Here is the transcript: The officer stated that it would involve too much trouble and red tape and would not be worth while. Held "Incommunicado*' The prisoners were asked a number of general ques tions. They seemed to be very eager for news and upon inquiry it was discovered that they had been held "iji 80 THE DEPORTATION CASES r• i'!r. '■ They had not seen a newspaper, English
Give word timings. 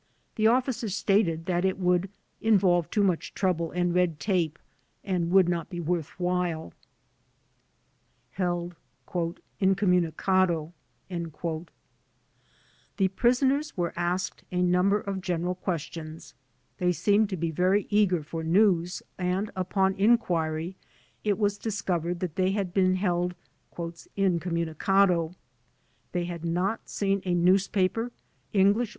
The 0.33 0.47
officer 0.47 0.89
stated 0.89 1.45
that 1.45 1.63
it 1.63 1.77
would 1.77 2.09
involve 2.41 2.89
too 2.89 3.03
much 3.03 3.35
trouble 3.35 3.69
and 3.69 3.93
red 3.93 4.19
tape 4.19 4.57
and 5.03 5.29
would 5.29 5.47
not 5.47 5.69
be 5.69 5.79
worth 5.79 6.19
while. 6.19 6.73
Held 8.31 8.75
"Incommunicado*' 9.59 10.73
The 11.07 11.67
prisoners 13.09 13.77
were 13.77 13.93
asked 13.95 14.43
a 14.51 14.63
number 14.63 14.99
of 14.99 15.21
general 15.21 15.53
ques 15.53 15.81
tions. 15.81 16.33
They 16.79 16.91
seemed 16.91 17.29
to 17.29 17.37
be 17.37 17.51
very 17.51 17.85
eager 17.91 18.23
for 18.23 18.43
news 18.43 19.03
and 19.19 19.51
upon 19.55 19.93
inquiry 19.97 20.77
it 21.23 21.37
was 21.37 21.59
discovered 21.59 22.21
that 22.21 22.37
they 22.37 22.49
had 22.53 22.73
been 22.73 22.95
held 22.95 23.35
"iji 23.75 24.07
80 24.17 24.39
THE 24.39 24.39
DEPORTATION 24.39 24.77
CASES 24.79 24.79
r• 24.87 25.07
i'!r. 25.11 25.29
'■ 25.29 25.35
They 26.11 26.23
had 26.25 26.43
not 26.43 26.89
seen 26.89 27.21
a 27.23 27.35
newspaper, 27.35 28.11
English 28.51 28.89